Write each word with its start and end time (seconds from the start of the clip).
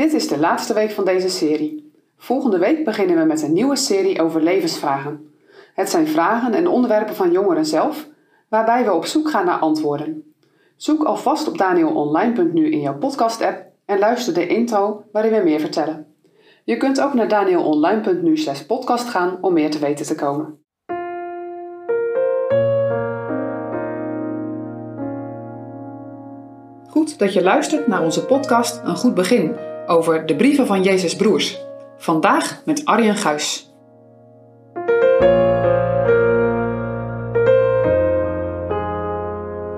Dit 0.00 0.12
is 0.12 0.28
de 0.28 0.38
laatste 0.38 0.74
week 0.74 0.90
van 0.90 1.04
deze 1.04 1.28
serie. 1.28 1.92
Volgende 2.16 2.58
week 2.58 2.84
beginnen 2.84 3.16
we 3.16 3.24
met 3.24 3.42
een 3.42 3.52
nieuwe 3.52 3.76
serie 3.76 4.22
over 4.22 4.42
levensvragen. 4.42 5.32
Het 5.74 5.90
zijn 5.90 6.06
vragen 6.06 6.54
en 6.54 6.66
onderwerpen 6.66 7.14
van 7.14 7.30
jongeren 7.30 7.66
zelf, 7.66 8.08
waarbij 8.48 8.84
we 8.84 8.92
op 8.92 9.04
zoek 9.04 9.30
gaan 9.30 9.44
naar 9.44 9.58
antwoorden. 9.58 10.34
Zoek 10.76 11.04
alvast 11.04 11.48
op 11.48 11.58
danielonline.nu 11.58 12.70
in 12.70 12.80
jouw 12.80 12.98
podcast-app 12.98 13.64
en 13.84 13.98
luister 13.98 14.34
de 14.34 14.46
intro 14.46 15.04
waarin 15.12 15.32
we 15.32 15.42
meer 15.42 15.60
vertellen. 15.60 16.06
Je 16.64 16.76
kunt 16.76 17.00
ook 17.00 17.14
naar 17.14 17.28
danielonline.nu 17.28 18.42
podcast 18.66 19.08
gaan 19.08 19.38
om 19.40 19.52
meer 19.52 19.70
te 19.70 19.78
weten 19.78 20.06
te 20.06 20.14
komen. 20.14 20.58
Goed 26.88 27.18
dat 27.18 27.32
je 27.32 27.42
luistert 27.42 27.86
naar 27.86 28.02
onze 28.02 28.24
podcast 28.24 28.80
Een 28.84 28.96
Goed 28.96 29.14
Begin 29.14 29.68
over 29.86 30.26
de 30.26 30.36
brieven 30.36 30.66
van 30.66 30.82
Jezus 30.82 31.16
Broers. 31.16 31.58
Vandaag 31.96 32.62
met 32.64 32.84
Arjen 32.84 33.16
Guis. 33.16 33.74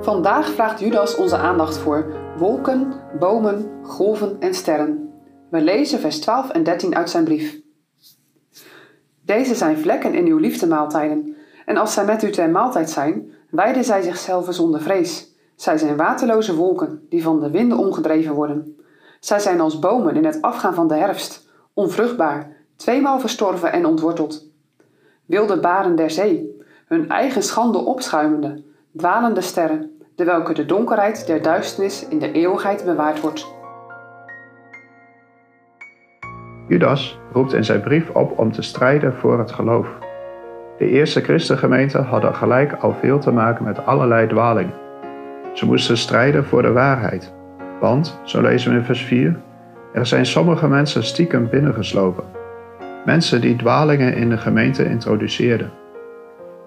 Vandaag 0.00 0.48
vraagt 0.48 0.80
Judas 0.80 1.16
onze 1.16 1.36
aandacht 1.36 1.76
voor 1.76 2.14
wolken, 2.38 2.92
bomen, 3.18 3.70
golven 3.82 4.36
en 4.40 4.54
sterren. 4.54 5.12
We 5.50 5.60
lezen 5.60 5.98
vers 5.98 6.20
12 6.20 6.50
en 6.50 6.64
13 6.64 6.96
uit 6.96 7.10
zijn 7.10 7.24
brief. 7.24 7.60
Deze 9.22 9.54
zijn 9.54 9.78
vlekken 9.78 10.14
in 10.14 10.26
uw 10.26 10.38
liefdemaaltijden, 10.38 11.36
en 11.66 11.76
als 11.76 11.92
zij 11.92 12.04
met 12.04 12.22
u 12.22 12.30
ter 12.30 12.50
maaltijd 12.50 12.90
zijn, 12.90 13.30
wijden 13.50 13.84
zij 13.84 14.02
zichzelf 14.02 14.46
zonder 14.50 14.80
vrees. 14.80 15.34
Zij 15.56 15.78
zijn 15.78 15.96
waterloze 15.96 16.54
wolken 16.54 17.06
die 17.08 17.22
van 17.22 17.40
de 17.40 17.50
winden 17.50 17.78
omgedreven 17.78 18.34
worden. 18.34 18.76
Zij 19.26 19.38
zijn 19.38 19.60
als 19.60 19.78
bomen 19.78 20.16
in 20.16 20.24
het 20.24 20.42
afgaan 20.42 20.74
van 20.74 20.88
de 20.88 20.94
herfst, 20.94 21.48
onvruchtbaar, 21.74 22.48
tweemaal 22.76 23.20
verstorven 23.20 23.72
en 23.72 23.86
ontworteld. 23.86 24.50
Wilde 25.24 25.60
baren 25.60 25.96
der 25.96 26.10
zee, 26.10 26.60
hun 26.86 27.08
eigen 27.08 27.42
schande 27.42 27.78
opschuimende, 27.78 28.62
dwalende 28.96 29.40
sterren, 29.40 29.90
de 30.14 30.24
welke 30.24 30.54
de 30.54 30.66
donkerheid 30.66 31.26
der 31.26 31.42
duisternis 31.42 32.08
in 32.08 32.18
de 32.18 32.32
eeuwigheid 32.32 32.84
bewaard 32.84 33.20
wordt. 33.20 33.46
Judas 36.68 37.18
roept 37.32 37.52
in 37.52 37.64
zijn 37.64 37.80
brief 37.80 38.10
op 38.10 38.38
om 38.38 38.52
te 38.52 38.62
strijden 38.62 39.14
voor 39.14 39.38
het 39.38 39.52
geloof. 39.52 39.88
De 40.78 40.86
eerste 40.86 41.20
christengemeenten 41.20 42.04
hadden 42.04 42.34
gelijk 42.34 42.72
al 42.72 42.94
veel 42.94 43.18
te 43.18 43.30
maken 43.30 43.64
met 43.64 43.86
allerlei 43.86 44.26
dwaling. 44.26 44.70
Ze 45.52 45.66
moesten 45.66 45.96
strijden 45.96 46.44
voor 46.44 46.62
de 46.62 46.72
waarheid. 46.72 47.35
Want, 47.80 48.18
zo 48.24 48.40
lezen 48.40 48.70
we 48.70 48.78
in 48.78 48.84
vers 48.84 49.02
4, 49.02 49.40
er 49.92 50.06
zijn 50.06 50.26
sommige 50.26 50.68
mensen 50.68 51.04
stiekem 51.04 51.48
binnengeslopen. 51.48 52.24
Mensen 53.04 53.40
die 53.40 53.56
dwalingen 53.56 54.14
in 54.14 54.28
de 54.28 54.38
gemeente 54.38 54.84
introduceerden. 54.84 55.72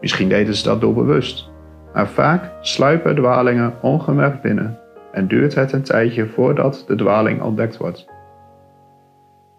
Misschien 0.02 0.30
deden 0.30 0.56
ze 0.56 0.64
dat 0.64 0.82
doelbewust, 0.82 1.50
maar 1.94 2.08
vaak 2.08 2.52
sluipen 2.62 3.16
dwalingen 3.16 3.74
ongemerkt 3.82 4.42
binnen 4.42 4.80
en 5.12 5.28
duurt 5.28 5.56
het 5.56 5.72
een 5.72 5.84
tijdje 5.84 6.28
voordat 6.28 6.84
de 6.88 6.96
dwaling 6.96 7.42
ontdekt 7.42 7.78
wordt. 7.78 8.06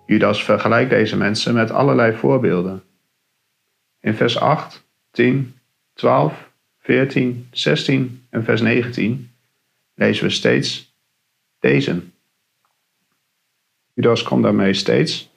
Judas 0.06 0.44
vergelijkt 0.44 0.90
deze 0.90 1.16
mensen 1.16 1.54
met 1.54 1.70
allerlei 1.70 2.12
voorbeelden. 2.16 2.82
In 4.00 4.14
vers 4.14 4.40
8, 4.40 4.88
10, 5.10 5.54
12, 5.94 6.50
14, 6.78 7.48
16 7.50 8.26
en 8.30 8.44
vers 8.44 8.60
19 8.60 9.30
lezen 9.94 10.24
we 10.24 10.30
steeds 10.30 10.89
deze. 11.60 12.02
Judas 13.92 14.22
komt 14.22 14.42
daarmee 14.42 14.74
steeds 14.74 15.30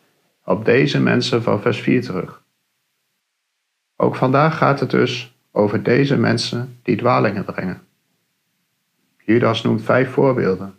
op 0.45 0.65
deze 0.65 0.99
mensen 1.01 1.43
van 1.43 1.61
vers 1.61 1.81
4 1.81 2.01
terug. 2.01 2.43
Ook 3.95 4.15
vandaag 4.15 4.57
gaat 4.57 4.79
het 4.79 4.89
dus 4.89 5.35
over 5.51 5.83
deze 5.83 6.17
mensen 6.17 6.79
die 6.83 6.95
dwalingen 6.95 7.45
brengen. 7.45 7.81
Judas 9.25 9.61
noemt 9.61 9.81
vijf 9.81 10.11
voorbeelden. 10.11 10.75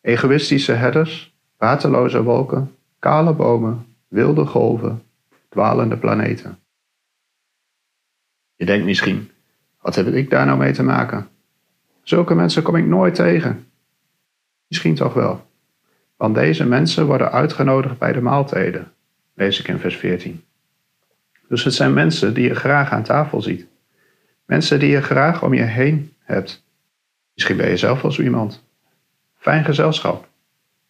Egoïstische 0.00 0.72
herders, 0.72 1.34
waterloze 1.56 2.22
wolken, 2.22 2.76
kale 2.98 3.32
bomen, 3.32 3.86
wilde 4.08 4.46
golven, 4.46 5.02
dwalende 5.48 5.96
planeten. 5.96 6.58
Je 8.54 8.64
denkt 8.64 8.84
misschien, 8.84 9.30
wat 9.80 9.94
heb 9.94 10.06
ik 10.06 10.30
daar 10.30 10.46
nou 10.46 10.58
mee 10.58 10.72
te 10.72 10.82
maken? 10.82 11.28
Zulke 12.02 12.34
mensen 12.34 12.62
kom 12.62 12.76
ik 12.76 12.86
nooit 12.86 13.14
tegen. 13.14 13.71
Misschien 14.72 14.94
toch 14.94 15.14
wel. 15.14 15.46
Want 16.16 16.34
deze 16.34 16.64
mensen 16.64 17.06
worden 17.06 17.32
uitgenodigd 17.32 17.98
bij 17.98 18.12
de 18.12 18.20
maaltijden, 18.20 18.92
lees 19.34 19.60
ik 19.60 19.68
in 19.68 19.78
vers 19.78 19.96
14. 19.96 20.44
Dus 21.48 21.64
het 21.64 21.74
zijn 21.74 21.92
mensen 21.92 22.34
die 22.34 22.48
je 22.48 22.54
graag 22.54 22.90
aan 22.90 23.02
tafel 23.02 23.42
ziet. 23.42 23.66
Mensen 24.44 24.78
die 24.78 24.90
je 24.90 25.02
graag 25.02 25.42
om 25.42 25.54
je 25.54 25.62
heen 25.62 26.12
hebt. 26.18 26.64
Misschien 27.34 27.56
ben 27.56 27.68
je 27.68 27.76
zelf 27.76 28.02
wel 28.02 28.12
zo 28.12 28.22
iemand. 28.22 28.64
Fijn 29.38 29.64
gezelschap. 29.64 30.28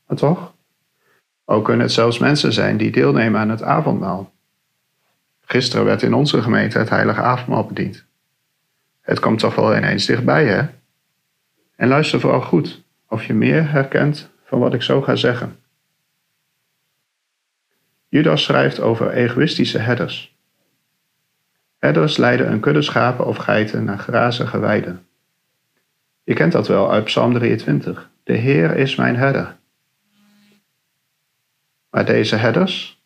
Maar 0.07 0.17
toch? 0.17 0.55
Ook 1.45 1.65
kunnen 1.65 1.83
het 1.83 1.95
zelfs 1.95 2.19
mensen 2.19 2.53
zijn 2.53 2.77
die 2.77 2.91
deelnemen 2.91 3.41
aan 3.41 3.51
het 3.51 3.63
avondmaal. 3.63 4.33
Gisteren 5.41 5.85
werd 5.85 6.03
in 6.03 6.15
onze 6.15 6.43
gemeente 6.43 6.79
het 6.79 6.89
heilige 6.89 7.21
avondmaal 7.21 7.67
bediend. 7.67 8.05
Het 9.01 9.21
komt 9.21 9.39
toch 9.39 9.55
wel 9.55 9.77
ineens 9.77 10.07
dichtbij, 10.07 10.47
hè? 10.47 10.63
En 11.77 11.89
luister 11.89 12.21
vooral 12.21 12.41
goed 12.41 12.82
of 13.13 13.25
je 13.25 13.35
meer 13.35 13.71
herkent 13.71 14.31
van 14.45 14.59
wat 14.59 14.75
ik 14.75 14.83
zo 14.83 15.03
ga 15.03 15.17
zeggen. 15.17 15.59
Judas 18.09 18.43
schrijft 18.43 18.81
over 18.81 19.11
egoïstische 19.11 19.79
herders. 19.79 20.37
Herders 21.79 22.17
leiden 22.17 22.53
een 22.53 22.61
kudde 22.61 22.83
schapen 22.83 23.27
of 23.27 23.37
geiten 23.37 23.85
naar 23.85 23.99
grazige 23.99 24.59
weiden. 24.59 25.07
Je 26.23 26.35
kent 26.35 26.53
dat 26.53 26.69
wel 26.69 26.93
uit 26.93 27.05
Psalm 27.05 27.35
23. 27.35 28.11
De 28.23 28.33
Heer 28.33 28.77
is 28.77 28.97
mijn 28.97 29.17
herder. 29.17 29.57
Maar 31.91 32.05
deze 32.05 32.37
herders, 32.37 33.03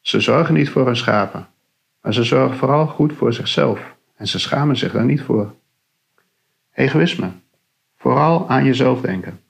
ze 0.00 0.20
zorgen 0.20 0.54
niet 0.54 0.70
voor 0.70 0.86
hun 0.86 0.96
schapen, 0.96 1.48
maar 2.00 2.14
ze 2.14 2.24
zorgen 2.24 2.56
vooral 2.56 2.86
goed 2.86 3.12
voor 3.12 3.32
zichzelf 3.32 3.96
en 4.16 4.28
ze 4.28 4.38
schamen 4.38 4.76
zich 4.76 4.92
daar 4.92 5.04
niet 5.04 5.22
voor. 5.22 5.54
Egoïsme, 6.72 7.30
vooral 8.00 8.48
aan 8.48 8.64
jezelf 8.64 9.00
denken. 9.00 9.40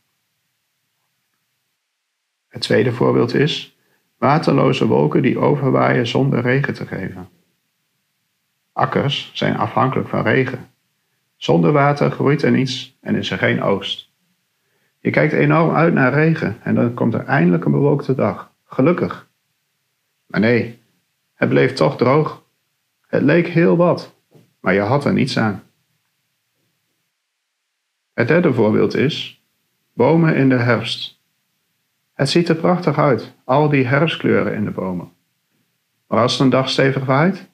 Het 2.48 2.62
tweede 2.62 2.92
voorbeeld 2.92 3.34
is 3.34 3.78
waterloze 4.18 4.86
wolken 4.86 5.22
die 5.22 5.38
overwaaien 5.38 6.06
zonder 6.06 6.40
regen 6.40 6.74
te 6.74 6.86
geven. 6.86 7.28
Akkers 8.72 9.30
zijn 9.34 9.56
afhankelijk 9.56 10.08
van 10.08 10.22
regen. 10.22 10.70
Zonder 11.36 11.72
water 11.72 12.10
groeit 12.10 12.42
er 12.42 12.50
niets 12.50 12.96
en 13.00 13.14
is 13.14 13.30
er 13.30 13.38
geen 13.38 13.62
oogst. 13.62 14.10
Je 14.98 15.10
kijkt 15.10 15.32
enorm 15.32 15.74
uit 15.74 15.94
naar 15.94 16.12
regen 16.12 16.56
en 16.62 16.74
dan 16.74 16.94
komt 16.94 17.14
er 17.14 17.24
eindelijk 17.24 17.64
een 17.64 17.72
bewolkte 17.72 18.14
dag. 18.14 18.52
Gelukkig. 18.64 19.28
Maar 20.26 20.40
nee, 20.40 20.82
het 21.34 21.48
bleef 21.48 21.72
toch 21.72 21.96
droog. 21.96 22.44
Het 23.06 23.22
leek 23.22 23.46
heel 23.46 23.76
wat, 23.76 24.14
maar 24.60 24.74
je 24.74 24.80
had 24.80 25.04
er 25.04 25.12
niets 25.12 25.38
aan. 25.38 25.62
Het 28.20 28.28
derde 28.28 28.52
voorbeeld 28.52 28.94
is 28.94 29.42
bomen 29.92 30.36
in 30.36 30.48
de 30.48 30.56
herfst. 30.56 31.20
Het 32.12 32.28
ziet 32.28 32.48
er 32.48 32.54
prachtig 32.54 32.98
uit, 32.98 33.34
al 33.44 33.68
die 33.68 33.86
herfstkleuren 33.86 34.54
in 34.54 34.64
de 34.64 34.70
bomen. 34.70 35.12
Maar 36.06 36.20
als 36.20 36.38
een 36.38 36.50
dag 36.50 36.68
stevig 36.68 37.04
waait, 37.04 37.48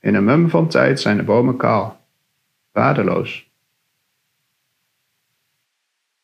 in 0.00 0.14
een 0.14 0.24
mum 0.24 0.50
van 0.50 0.68
tijd 0.68 1.00
zijn 1.00 1.16
de 1.16 1.22
bomen 1.22 1.56
kaal, 1.56 2.00
waardeloos. 2.72 3.50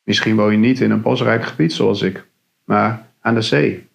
Misschien 0.02 0.36
woon 0.36 0.52
je 0.52 0.58
niet 0.58 0.80
in 0.80 0.90
een 0.90 1.02
bosrijk 1.02 1.44
gebied 1.44 1.72
zoals 1.72 2.02
ik, 2.02 2.26
maar 2.64 3.06
aan 3.20 3.34
de 3.34 3.42
zee. 3.42 3.88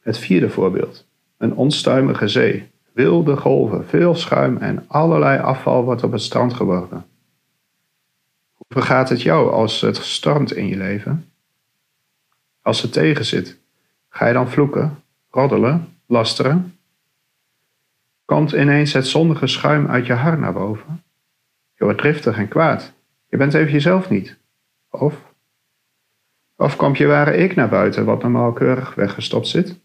Het 0.00 0.18
vierde 0.18 0.50
voorbeeld. 0.50 1.06
Een 1.36 1.54
onstuimige 1.54 2.28
zee. 2.28 2.70
Wilde 2.92 3.36
golven, 3.36 3.86
veel 3.86 4.14
schuim 4.14 4.56
en 4.56 4.84
allerlei 4.88 5.40
afval 5.40 5.84
wordt 5.84 6.02
op 6.02 6.12
het 6.12 6.22
strand 6.22 6.54
geworpen. 6.54 7.09
Hoe 8.70 8.82
vergaat 8.82 9.08
het 9.08 9.22
jou 9.22 9.50
als 9.50 9.80
het 9.80 9.96
stormt 9.96 10.52
in 10.52 10.66
je 10.66 10.76
leven? 10.76 11.32
Als 12.62 12.82
het 12.82 12.92
tegen 12.92 13.24
zit, 13.24 13.58
ga 14.08 14.26
je 14.26 14.32
dan 14.32 14.50
vloeken, 14.50 15.02
roddelen, 15.30 15.98
lasteren? 16.06 16.78
Komt 18.24 18.52
ineens 18.52 18.92
het 18.92 19.06
zondige 19.06 19.46
schuim 19.46 19.86
uit 19.86 20.06
je 20.06 20.12
hart 20.12 20.38
naar 20.38 20.52
boven? 20.52 21.02
Je 21.74 21.84
wordt 21.84 21.98
driftig 21.98 22.36
en 22.36 22.48
kwaad. 22.48 22.92
Je 23.28 23.36
bent 23.36 23.54
even 23.54 23.72
jezelf 23.72 24.10
niet. 24.10 24.38
Of? 24.90 25.32
Of 26.56 26.76
komt 26.76 26.98
je 26.98 27.06
ware 27.06 27.36
ik 27.36 27.54
naar 27.54 27.68
buiten, 27.68 28.04
wat 28.04 28.22
normaal 28.22 28.52
keurig 28.52 28.94
weggestopt 28.94 29.46
zit? 29.46 29.80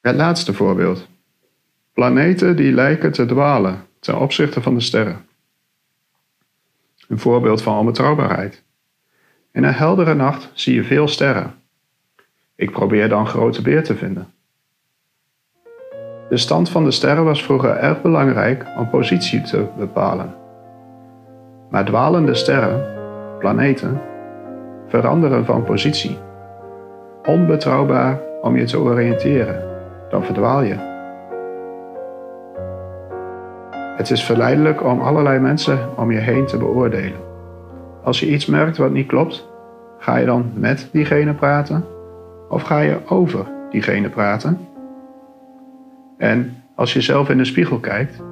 Het 0.00 0.16
laatste 0.16 0.54
voorbeeld. 0.54 1.08
Planeten 1.92 2.56
die 2.56 2.72
lijken 2.72 3.12
te 3.12 3.26
dwalen 3.26 3.86
ten 3.98 4.18
opzichte 4.18 4.62
van 4.62 4.74
de 4.74 4.80
sterren. 4.80 5.28
Een 7.10 7.18
voorbeeld 7.18 7.62
van 7.62 7.78
onbetrouwbaarheid. 7.78 8.64
In 9.52 9.64
een 9.64 9.74
heldere 9.74 10.14
nacht 10.14 10.50
zie 10.54 10.74
je 10.74 10.84
veel 10.84 11.08
sterren. 11.08 11.54
Ik 12.54 12.70
probeer 12.70 13.08
dan 13.08 13.26
grote 13.26 13.62
beer 13.62 13.84
te 13.84 13.96
vinden. 13.96 14.32
De 16.28 16.36
stand 16.36 16.68
van 16.68 16.84
de 16.84 16.90
sterren 16.90 17.24
was 17.24 17.44
vroeger 17.44 17.76
erg 17.76 18.02
belangrijk 18.02 18.66
om 18.78 18.90
positie 18.90 19.42
te 19.42 19.66
bepalen. 19.78 20.34
Maar 21.70 21.84
dwalende 21.84 22.34
sterren, 22.34 22.98
planeten, 23.38 24.00
veranderen 24.88 25.44
van 25.44 25.64
positie. 25.64 26.18
Onbetrouwbaar 27.24 28.20
om 28.42 28.56
je 28.56 28.64
te 28.64 28.80
oriënteren, 28.80 29.64
dan 30.10 30.24
verdwaal 30.24 30.62
je. 30.62 30.89
Het 34.00 34.10
is 34.10 34.24
verleidelijk 34.24 34.84
om 34.84 35.00
allerlei 35.00 35.38
mensen 35.38 35.78
om 35.96 36.12
je 36.12 36.18
heen 36.18 36.46
te 36.46 36.56
beoordelen. 36.56 37.18
Als 38.02 38.20
je 38.20 38.30
iets 38.30 38.46
merkt 38.46 38.76
wat 38.76 38.90
niet 38.90 39.06
klopt, 39.06 39.48
ga 39.98 40.16
je 40.16 40.26
dan 40.26 40.52
met 40.54 40.88
diegene 40.92 41.34
praten 41.34 41.84
of 42.48 42.62
ga 42.62 42.78
je 42.78 42.98
over 43.06 43.46
diegene 43.70 44.08
praten? 44.08 44.68
En 46.18 46.56
als 46.74 46.92
je 46.92 47.00
zelf 47.00 47.28
in 47.28 47.38
de 47.38 47.44
spiegel 47.44 47.78
kijkt, 47.78 48.22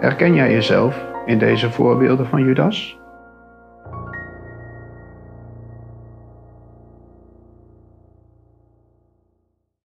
herken 0.00 0.34
jij 0.34 0.52
jezelf 0.52 1.06
in 1.26 1.38
deze 1.38 1.70
voorbeelden 1.70 2.26
van 2.26 2.44
Judas? 2.44 2.97